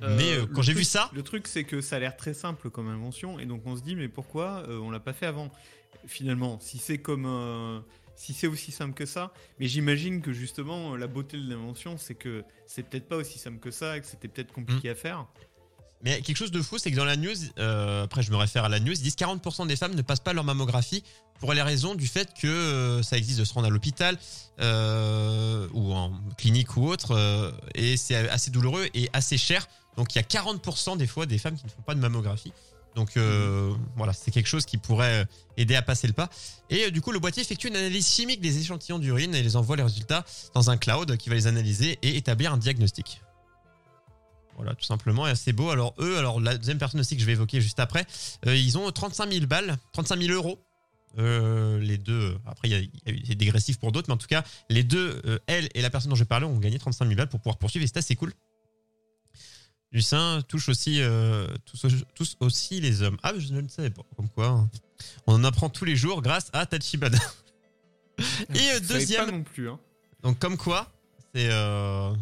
[0.00, 2.88] Mais quand j'ai vu ça, Le truc, c'est que ça a l'air très simple comme
[2.88, 5.50] invention, et donc on se dit, mais pourquoi on l'a pas fait avant?
[6.06, 7.82] Finalement, si c'est comme.
[8.14, 12.14] si c'est aussi simple que ça, mais j'imagine que justement, la beauté de l'invention, c'est
[12.14, 15.26] que c'est peut-être pas aussi simple que ça, et que c'était peut-être compliqué à faire.
[16.02, 18.64] Mais quelque chose de fou, c'est que dans la news, euh, après je me réfère
[18.64, 21.02] à la news, ils disent 40% des femmes ne passent pas leur mammographie
[21.40, 24.16] pour les raisons du fait que euh, ça existe de se rendre à l'hôpital
[24.60, 29.66] euh, ou en clinique ou autre, et c'est assez douloureux et assez cher.
[29.96, 32.52] Donc il y a 40% des fois des femmes qui ne font pas de mammographie.
[32.94, 33.16] Donc
[33.96, 36.30] voilà, c'est quelque chose qui pourrait aider à passer le pas.
[36.70, 39.76] Et du coup, le boîtier effectue une analyse chimique des échantillons d'urine et les envoie
[39.76, 43.20] les résultats dans un cloud qui va les analyser et établir un diagnostic.
[44.58, 45.70] Voilà, tout simplement, et assez beau.
[45.70, 48.06] Alors eux, alors la deuxième personne aussi que je vais évoquer juste après,
[48.46, 50.58] euh, ils ont 35 000 balles, 35 000 euros.
[51.18, 54.26] Euh, les deux, après il y a, eu des dégressifs pour d'autres, mais en tout
[54.26, 57.16] cas, les deux, euh, elle et la personne dont je parlais, ont gagné 35 000
[57.16, 58.32] balles pour pouvoir poursuivre, et c'est assez cool.
[59.90, 63.16] Lucin touche aussi, euh, tous, tous aussi les hommes.
[63.22, 64.48] Ah, je ne le savais pas, comme quoi.
[64.48, 64.70] hein.
[65.26, 67.18] On en apprend tous les jours grâce à Tachibana.
[68.54, 69.70] et euh, deuxième, pas non plus.
[69.70, 69.78] Hein.
[70.22, 70.90] donc comme quoi,
[71.34, 72.12] c'est euh,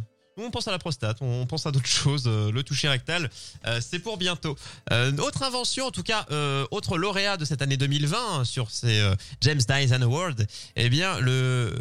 [0.44, 3.30] on pense à la prostate, on pense à d'autres choses, euh, le toucher rectal,
[3.66, 4.56] euh, c'est pour bientôt.
[4.92, 6.26] Euh, autre invention, en tout cas,
[6.70, 9.02] autre lauréat de cette année 2020 hein, sur ces
[9.40, 10.46] James Dyson Award,
[10.76, 11.72] eh bien le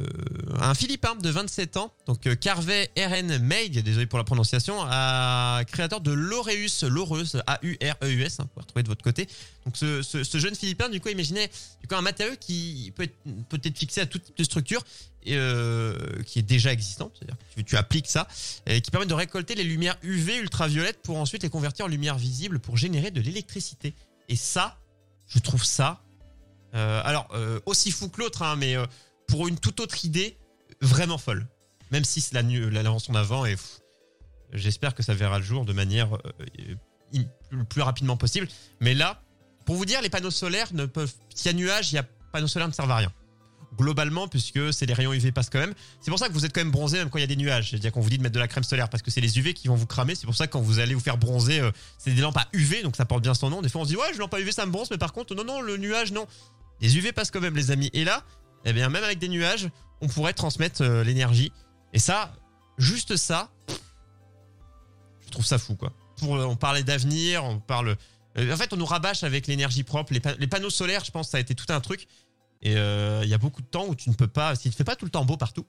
[0.60, 6.02] un Philippin de 27 ans, donc Carvey RN Meig, désolé pour la prononciation, a créateur
[6.02, 9.28] de l'Aureus, l'Aureus, A-U-R-E-U-S, hein, vous pouvez retrouver de votre côté.
[9.66, 11.50] Donc ce, jeune Philippin, du coup, imaginez
[11.82, 13.18] du coup, un matériau qui peut être
[13.50, 14.84] peut être fixé à tout type de structure
[15.24, 18.28] et euh, qui est déjà existant, c'est-à-dire que tu, appliques ça,
[18.68, 22.16] et qui permet de récolter les lumières UV ultraviolettes pour ensuite les convertir en lumière
[22.16, 23.96] visible pour générer de l'électricité.
[24.30, 24.78] Et ça,
[25.26, 26.04] je trouve ça,
[26.76, 28.76] euh, alors euh, aussi fou que l'autre, hein, mais
[29.28, 30.38] pour une toute autre idée,
[30.82, 31.48] vraiment folle.
[31.90, 33.56] Même si c'est l'invention d'avant, et
[34.54, 36.10] j'espère que ça verra le jour de manière
[37.50, 38.48] le plus rapidement possible.
[38.80, 39.22] Mais là,
[39.66, 42.06] pour vous dire, les panneaux solaires ne peuvent, s'il y a nuage, il y a
[42.32, 43.12] panneaux solaires ne servent à rien
[43.78, 45.74] globalement puisque c'est les rayons UV passent quand même.
[46.02, 47.36] C'est pour ça que vous êtes quand même bronzé même quand il y a des
[47.36, 47.70] nuages.
[47.70, 49.54] C'est-à-dire qu'on vous dit de mettre de la crème solaire parce que c'est les UV
[49.54, 50.16] qui vont vous cramer.
[50.16, 52.48] C'est pour ça que quand vous allez vous faire bronzer, euh, c'est des lampes à
[52.54, 53.62] UV donc ça porte bien son nom.
[53.62, 55.14] Des fois on se dit ouais, je lampe à UV ça me bronze mais par
[55.14, 56.28] contre non non le nuage non.
[56.82, 57.90] Les UV passent quand même les amis.
[57.94, 58.24] Et là,
[58.66, 59.70] eh bien même avec des nuages,
[60.02, 61.52] on pourrait transmettre euh, l'énergie.
[61.94, 62.34] Et ça,
[62.78, 63.50] juste ça,
[65.26, 65.94] je trouve ça fou quoi.
[66.18, 67.98] Pour, euh, on parlait d'avenir, on parle.
[68.38, 70.14] Euh, en fait, on nous rabâche avec l'énergie propre.
[70.14, 72.08] Les, pa- les panneaux solaires, je pense, ça a été tout un truc.
[72.62, 74.76] Et euh, il y a beaucoup de temps où tu ne peux pas, s'il ne
[74.76, 75.66] fait pas tout le temps beau partout.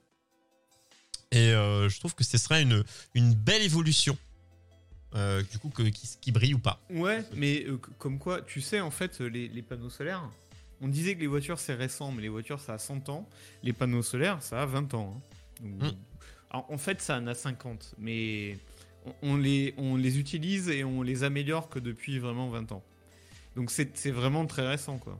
[1.33, 4.17] Et euh, je trouve que ce serait une, une belle évolution.
[5.15, 6.81] Euh, du coup, que, qui, qui brille ou pas.
[6.91, 7.67] Ouais, mais
[7.99, 10.23] comme quoi, tu sais, en fait, les, les panneaux solaires,
[10.81, 13.27] on disait que les voitures c'est récent, mais les voitures ça a 100 ans.
[13.63, 15.15] Les panneaux solaires ça a 20 ans.
[15.17, 15.23] hein.
[15.63, 15.97] Donc, Mm.
[16.51, 18.59] alors, en fait, ça en a 50, mais
[19.23, 22.83] on, les, on les utilise et on les améliore que depuis vraiment 20 ans.
[23.55, 25.19] Donc c'est vraiment très récent, quoi.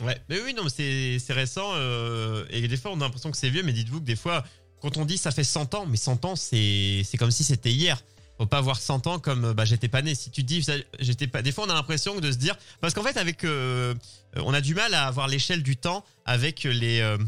[0.00, 1.72] Ouais, mais oui, non, c'est récent.
[1.74, 4.42] euh, et des fois, on a l'impression que c'est vieux, mais dites-vous que des fois,
[4.80, 8.02] quand on dit ça fait 100 ans, mais 100 ans, c'est comme si c'était hier.
[8.38, 10.14] Faut pas voir 100 ans comme bah, j'étais pas né.
[10.14, 10.66] Si tu dis
[10.98, 11.42] j'étais pas.
[11.42, 12.56] Des fois, on a l'impression de se dire.
[12.80, 13.44] Parce qu'en fait, avec.
[13.44, 13.94] euh,
[14.36, 17.00] on a du mal à avoir l'échelle du temps avec les.
[17.00, 17.18] euh,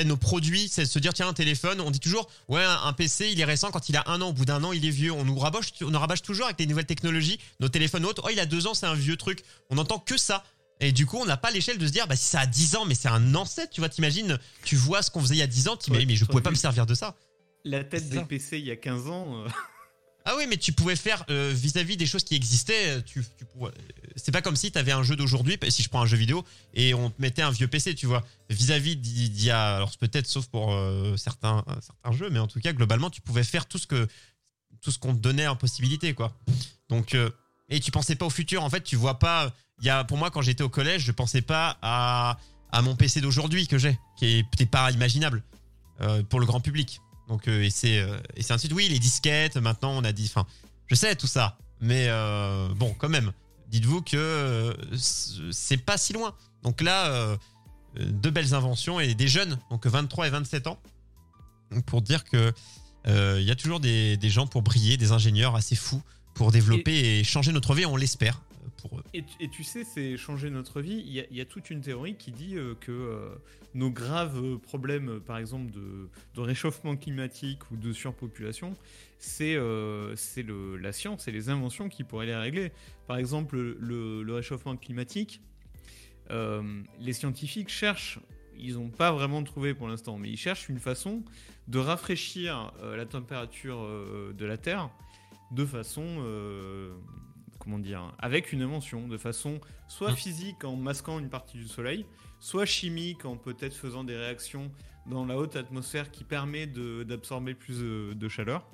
[0.00, 2.92] sais, nos produits, c'est de se dire tiens un téléphone, on dit toujours ouais un,
[2.92, 4.90] PC il est récent quand il a un an, au bout d'un an il est
[4.90, 5.12] vieux.
[5.12, 8.22] On nous rabâche, on nous rabâche toujours avec les nouvelles technologies, nos téléphones autres.
[8.24, 9.40] Oh il a deux ans c'est un vieux truc.
[9.70, 10.44] On entend que ça.
[10.80, 12.74] Et du coup, on n'a pas l'échelle de se dire, bah, si ça a 10
[12.74, 15.42] ans, mais c'est un ancêtre, tu vois, t'imagines, tu vois ce qu'on faisait il y
[15.42, 17.14] a 10 ans, tu Ouais, mais, mais je pouvais pas me servir de ça.
[17.64, 18.24] La tête C'est des ça.
[18.24, 19.44] PC il y a 15 ans.
[19.44, 19.48] euh,
[20.26, 23.44] Ah oui, mais tu pouvais faire euh, vis-à-vis des choses qui existaient, euh, tu, tu
[23.60, 23.70] euh,
[24.16, 26.94] c'est pas comme si t'avais un jeu d'aujourd'hui, si je prends un jeu vidéo, et
[26.94, 30.46] on te mettait un vieux PC, tu vois, vis-à-vis d'il y a, alors peut-être sauf
[30.46, 30.74] pour
[31.18, 31.62] certains,
[32.12, 34.08] jeux, mais en tout cas, globalement, tu pouvais faire tout ce que,
[34.80, 36.32] tout qu'on te donnait en possibilité, quoi.
[36.88, 37.14] Donc,
[37.68, 40.30] et tu pensais pas au futur, en fait, tu vois pas, y a, pour moi,
[40.30, 42.38] quand j'étais au collège, je pensais pas à,
[42.82, 45.42] mon PC d'aujourd'hui que j'ai, qui est peut-être pas imaginable
[46.30, 47.00] pour le grand public.
[47.28, 48.18] Donc, euh, et c'est euh,
[48.50, 50.46] ainsi de oui, les disquettes, maintenant on a dit, enfin,
[50.86, 53.32] je sais tout ça, mais euh, bon, quand même,
[53.68, 54.74] dites-vous que euh,
[55.50, 56.34] c'est pas si loin.
[56.62, 57.36] Donc là, euh,
[57.98, 60.78] deux belles inventions et des jeunes, donc 23 et 27 ans,
[61.86, 62.52] pour dire que
[63.06, 66.02] euh, il y a toujours des, des gens pour briller, des ingénieurs assez fous
[66.34, 68.40] pour développer et, changer notre vie, on l'espère.
[69.12, 71.02] Et, tu- sais, c'est changer notre vie.
[71.06, 73.34] Il y, a, toute une théorie qui dit euh, que euh,
[73.74, 78.74] nos graves problèmes, par exemple de, réchauffement climatique ou de surpopulation,
[79.18, 80.14] c'est euh,
[80.80, 82.72] la science et les inventions qui pourraient les régler.
[83.06, 85.40] Par exemple, le, réchauffement climatique,
[86.30, 88.18] les scientifiques cherchent,
[88.56, 91.22] ils n'ont pas vraiment trouvé pour l'instant, mais ils cherchent une façon
[91.68, 93.86] de rafraîchir la température
[94.32, 94.90] de la Terre
[95.50, 96.22] de façon,
[97.64, 102.06] comment dire, avec une invention, de façon soit physique en masquant une partie du Soleil,
[102.38, 104.70] soit chimique en peut-être faisant des réactions
[105.06, 108.66] dans la haute atmosphère qui permet d'absorber plus de, de chaleur.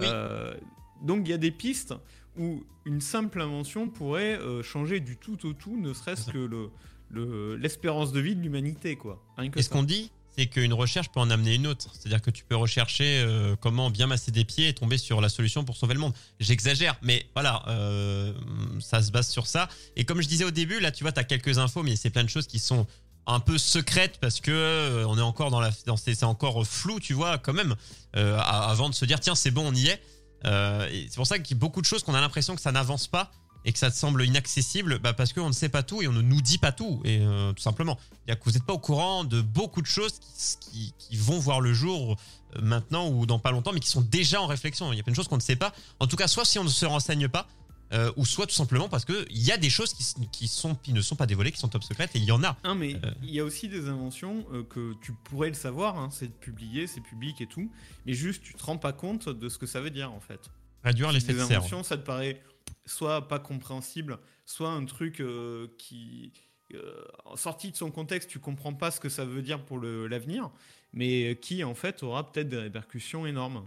[0.00, 0.06] Oui.
[0.08, 0.54] Euh,
[1.02, 1.94] donc il y a des pistes
[2.36, 6.70] où une simple invention pourrait euh, changer du tout au tout, ne serait-ce que le-
[7.10, 9.22] le- l'espérance de vie de l'humanité, quoi.
[9.36, 9.74] Rien que Et ce ça.
[9.74, 11.88] qu'on dit, c'est qu'une recherche peut en amener une autre.
[11.92, 15.28] C'est-à-dire que tu peux rechercher euh, comment bien masser des pieds et tomber sur la
[15.28, 16.12] solution pour sauver le monde.
[16.38, 18.32] J'exagère, mais voilà, euh,
[18.80, 19.68] ça se base sur ça.
[19.96, 22.10] Et comme je disais au début, là, tu vois, tu as quelques infos, mais c'est
[22.10, 22.86] plein de choses qui sont
[23.26, 27.12] un peu secrètes parce que euh, on est encore dans la, c'est encore flou, tu
[27.12, 27.74] vois, quand même,
[28.14, 30.02] avant de se dire tiens, c'est bon, on y est.
[30.44, 33.06] C'est pour ça qu'il y a beaucoup de choses qu'on a l'impression que ça n'avance
[33.06, 33.30] pas
[33.64, 36.12] et que ça te semble inaccessible, bah parce qu'on ne sait pas tout et on
[36.12, 37.98] ne nous dit pas tout, et euh, tout simplement.
[38.24, 41.38] C'est-à-dire que vous n'êtes pas au courant de beaucoup de choses qui, qui- qui vont
[41.38, 42.16] voir le jour
[42.56, 44.92] euh, maintenant ou dans pas longtemps, mais qui sont déjà en réflexion.
[44.92, 45.72] Il y a plein de choses qu'on ne sait pas.
[45.98, 47.46] En tout cas, soit si on ne se renseigne pas,
[47.92, 49.92] euh, ou soit tout simplement parce que il y a des choses
[50.30, 52.42] qui, sont, qui ne sont pas dévoilées, qui sont top secrètes, et il y en
[52.44, 52.56] a.
[52.76, 53.10] Mais Euh.
[53.22, 56.86] il y a aussi des inventions euh, que tu pourrais le savoir, hein, c'est publié,
[56.86, 57.68] c'est public et tout,
[58.06, 60.40] mais juste tu te rends pas compte de ce que ça veut dire en fait.
[60.84, 61.58] Réduire l'effet de serre.
[61.58, 62.40] inventions, ça te paraît
[62.86, 66.32] soit pas compréhensible, soit un truc euh, qui
[66.74, 67.04] euh,
[67.36, 70.50] sorti de son contexte, tu comprends pas ce que ça veut dire pour l'avenir,
[70.92, 73.66] mais qui en fait aura peut-être des répercussions énormes.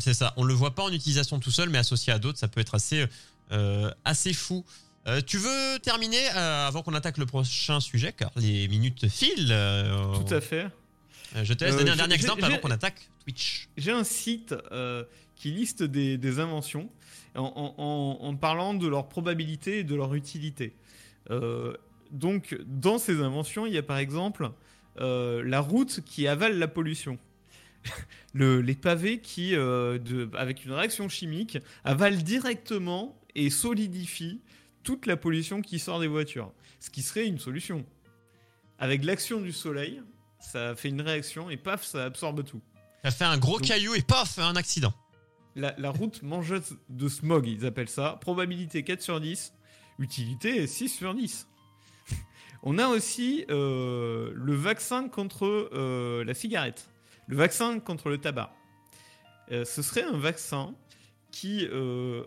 [0.00, 0.34] C'est ça.
[0.36, 2.74] On le voit pas en utilisation tout seul, mais associé à d'autres, ça peut être
[2.74, 3.06] assez,
[3.52, 4.64] euh, assez fou.
[5.06, 9.54] Euh, tu veux terminer avant qu'on attaque le prochain sujet, car les minutes filent.
[10.14, 10.66] Tout à fait.
[11.42, 13.68] Je te laisse donner un dernier exemple avant qu'on attaque Twitch.
[13.76, 14.54] J'ai un site
[15.36, 16.90] qui liste des, des inventions
[17.34, 20.74] en, en- en- en parlant de leur probabilité et de leur utilité.
[21.30, 21.74] Euh,
[22.10, 24.50] donc, dans ces inventions, il y a par exemple
[25.00, 27.18] euh, la route qui avale la pollution.
[28.34, 34.40] Le- les pavés qui, euh, de- avec une réaction chimique, avalent directement et solidifient
[34.82, 36.52] toute la pollution qui sort des voitures.
[36.80, 37.84] Ce qui serait une solution.
[38.78, 40.02] Avec l'action du soleil,
[40.40, 42.60] ça fait une réaction et paf, ça absorbe tout.
[43.04, 44.92] Ça fait un gros Donc- caillou et paf, un accident.
[45.54, 48.18] La, route mangeuse de smog, ils appellent ça.
[48.20, 49.54] Probabilité 4 sur 10.
[49.98, 51.46] Utilité 6 sur 10.
[52.62, 56.88] On a aussi euh, le vaccin contre euh, la cigarette.
[57.26, 58.54] Le vaccin contre le tabac.
[59.50, 60.74] Euh, ce serait un vaccin
[61.30, 61.66] qui,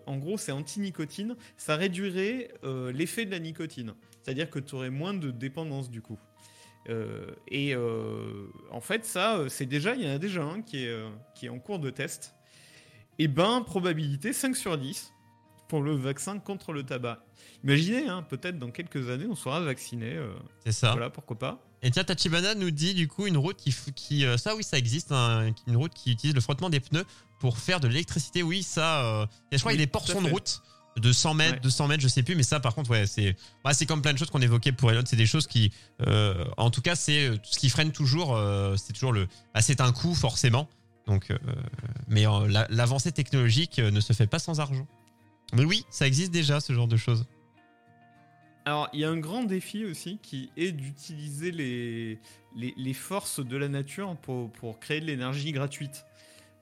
[0.08, 1.36] en gros, c'est anti-nicotine.
[1.58, 2.50] Ça réduirait
[2.92, 3.94] l'effet de la nicotine.
[4.24, 6.18] C'est-à-dire que tu aurais moins de dépendance du coup.
[7.48, 11.60] Et en fait, ça, c'est déjà, il y en a déjà un qui est en
[11.60, 12.34] cours de test.
[13.20, 15.12] Et ben, probabilité 5 sur 10
[15.68, 17.24] pour le vaccin contre le tabac.
[17.64, 20.14] Imaginez, hein, peut-être dans quelques années, on sera vacciné.
[20.14, 20.34] euh,
[20.66, 20.92] C'est ça.
[20.92, 21.62] Voilà, pourquoi pas.
[21.82, 23.58] Et tiens, Tachibana nous dit du coup une route
[23.96, 27.06] qui, euh, ça oui, ça existe, hein, une route qui utilise le frottement des pneus
[27.40, 28.44] pour faire de l'électricité.
[28.44, 29.06] Oui, ça.
[29.06, 30.62] euh, et je crois Oui, qu'il y a des portions de route
[30.98, 31.60] de 100 mètres, Ouais.
[31.62, 34.14] 200 mètres, je sais plus, mais ça, par contre, ouais, c'est, bah, c'est comme plein
[34.14, 35.04] de choses qu'on évoquait pour Elon.
[35.06, 35.72] C'est des choses qui,
[36.58, 38.40] en tout cas, c'est ce qui freine toujours.
[38.78, 40.70] c'est toujours le, bah, c'est un coût forcément.
[41.08, 41.38] Donc, euh,
[42.08, 44.88] mais euh, la- l'avancée technologique euh, ne se fait pas sans argent.
[45.54, 47.26] Mais oui, ça existe déjà ce genre de choses.
[48.66, 52.20] Alors, il y a un grand défi aussi qui est d'utiliser les,
[52.56, 56.04] les, les forces de la nature pour, pour créer de l'énergie gratuite.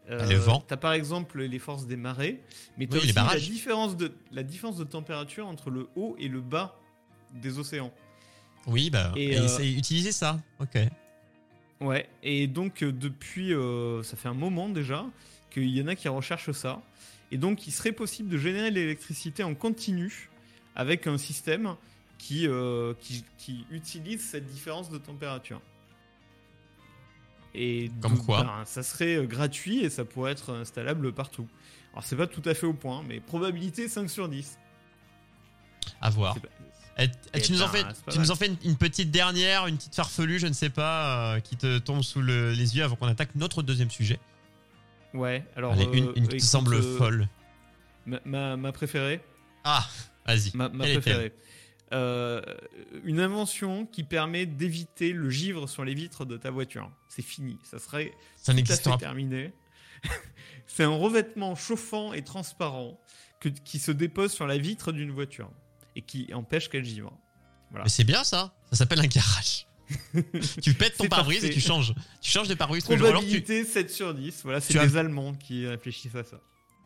[0.10, 0.62] Euh, Le vent.
[0.67, 2.41] T'as par exemple les forces des marées,
[2.77, 3.49] mais t'as Oui, les aussi la barrages.
[3.49, 6.77] différence, de, la différence de température entre le haut et le bas
[7.41, 7.93] des océans.
[8.67, 10.41] Oui, bah, Et, et euh, c'est utiliser ça.
[10.60, 10.77] Ok.
[11.84, 15.06] Ouais, et donc euh, depuis, euh, ça fait un moment déjà,
[15.50, 16.82] qu'il y en a qui recherchent ça.
[17.30, 20.30] Et donc il serait possible de générer l'électricité en continu
[20.76, 21.76] avec un système
[22.17, 25.62] qui, euh, qui, qui utilise cette différence de température.
[27.54, 31.48] Et Comme donc, quoi ben, Ça serait gratuit et ça pourrait être installable partout.
[31.91, 34.58] Alors c'est pas tout à fait au point, mais probabilité 5 sur 10.
[36.00, 36.38] À voir.
[36.97, 37.08] Eh,
[37.41, 38.27] tu nous en ben, fais, c'est pas tu mal.
[38.27, 41.39] nous en fais une, une petite dernière, une petite farfelue, je ne sais pas, euh,
[41.39, 44.19] qui te tombe sous le- les yeux avant qu'on attaque notre deuxième sujet.
[45.13, 45.73] Ouais, alors.
[45.73, 47.27] Allez, une, euh, une qui te semble euh, folle.
[48.06, 49.21] Ma, ma, ma préférée.
[49.63, 49.88] Ah,
[50.27, 50.51] vas-y.
[50.56, 51.34] Ma, préférée.
[51.93, 52.41] Euh,
[53.03, 56.91] une invention qui permet d'éviter le givre sur les vitres de ta voiture.
[57.08, 57.58] C'est fini.
[57.63, 59.51] Ça serait Ça n'existera terminé.
[60.67, 62.99] C'est un revêtement chauffant et transparent
[63.39, 65.49] que- qui se dépose sur la vitre d'une voiture
[65.95, 67.12] et qui empêche qu'elle givre.
[67.69, 67.84] Voilà.
[67.86, 68.53] Mais c'est bien ça.
[68.71, 69.67] Ça s'appelle un garage.
[70.62, 71.93] tu pètes ton pare-brise et tu changes.
[72.21, 73.08] Tu changes des pare-brise tous les jours.
[73.08, 74.41] Alors tu, Probabilité 7 sur 10.
[74.43, 76.38] Voilà, c'est tu as- les Allemands qui réfléchissent à ça.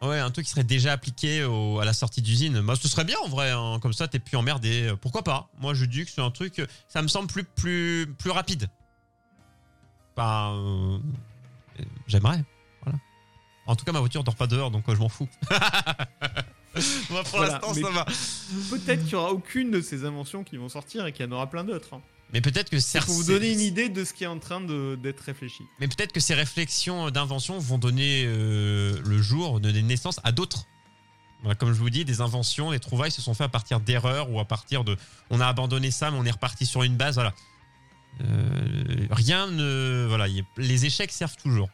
[0.01, 2.61] Ouais, un truc qui serait déjà appliqué au- à la sortie d'usine.
[2.61, 3.51] Moi, ce serait bien en vrai.
[3.51, 3.79] hein.
[3.81, 4.93] Comme ça, t'es plus emmerdé.
[5.01, 5.49] Pourquoi pas?
[5.59, 6.61] Moi, je dis que c'est un truc.
[6.87, 8.67] Ça me semble plus plus plus rapide.
[10.15, 10.97] Bah, euh,
[12.07, 12.43] j'aimerais.
[12.83, 12.99] Voilà.
[13.67, 15.29] En tout cas, ma voiture dort pas dehors, donc euh, je m'en fous.
[17.09, 18.05] Moi, pour Voilà, l'instant, ça va.
[18.69, 21.31] Peut-être qu'il n'y aura aucune de ces inventions qui vont sortir et qu'il y en
[21.31, 21.93] aura plein d'autres.
[21.95, 22.01] hein.
[22.33, 25.21] Mais peut-être que pour vous donner une idée de ce qui est en train d'être
[25.21, 25.63] réfléchi.
[25.79, 30.65] Mais peut-être que ces réflexions d'invention vont donner euh, le jour, donner naissance à d'autres.
[31.41, 34.29] Voilà, comme je vous dis, des inventions, des trouvailles se sont faites à partir d'erreurs
[34.31, 34.97] ou à partir de.
[35.29, 37.15] On a abandonné ça, mais on est reparti sur une base.
[37.15, 37.33] Voilà.
[38.21, 40.05] Euh, rien ne.
[40.09, 41.69] Voilà, y les échecs servent toujours.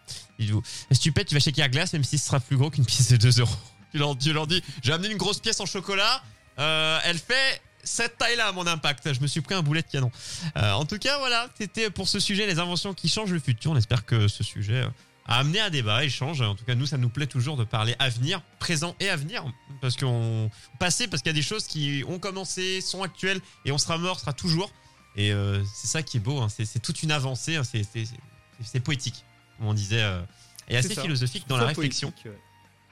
[0.92, 3.40] Si tu vas chez Carglass, même si ce sera plus gros qu'une pièce de 2
[3.40, 3.56] euros.
[3.94, 6.24] Tu leur, tu leur dis J'ai amené une grosse pièce en chocolat,
[6.60, 9.14] euh, elle fait cette taille-là, mon impact.
[9.14, 10.12] Je me suis pris un boulet de canon.
[10.58, 13.72] Euh, en tout cas, voilà, c'était pour ce sujet, les inventions qui changent le futur.
[13.72, 14.90] On espère que ce sujet euh,
[15.28, 16.42] a amené un débat, échange.
[16.42, 19.46] En tout cas, nous, ça nous plaît toujours de parler avenir, présent et avenir.
[19.82, 20.50] Parce qu'on.
[20.80, 23.98] Passé, parce qu'il y a des choses qui ont commencé, sont actuelles, et on sera
[23.98, 24.72] mort, sera toujours.
[25.16, 26.48] Et euh, c'est ça qui est beau, hein.
[26.50, 27.64] c'est toute une avancée, hein.
[27.64, 29.24] c'est- poétique,
[29.58, 30.22] comme on disait, euh,
[30.68, 31.02] et assez ça.
[31.04, 32.12] philosophique dans la réflexion.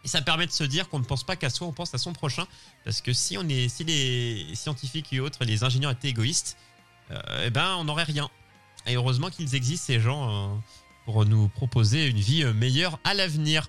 [0.04, 1.98] Et ça permet de se dire qu'on ne pense pas qu'à soi, on pense à
[1.98, 2.48] son prochain.
[2.84, 6.58] Parce que si on est, si les scientifiques et autres, les ingénieurs étaient égoïstes,
[7.12, 8.30] euh, eh ben on n'aurait rien.
[8.88, 10.56] Et heureusement qu'ils existent ces gens euh,
[11.06, 13.68] pour nous proposer une vie euh, meilleure à l'avenir.